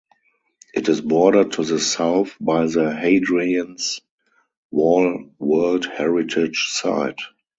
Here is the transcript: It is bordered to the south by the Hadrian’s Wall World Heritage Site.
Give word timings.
It 0.73 0.89
is 0.89 0.99
bordered 0.99 1.51
to 1.51 1.63
the 1.63 1.77
south 1.77 2.35
by 2.41 2.65
the 2.65 2.91
Hadrian’s 2.91 4.01
Wall 4.71 5.29
World 5.37 5.85
Heritage 5.85 6.69
Site. 6.71 7.19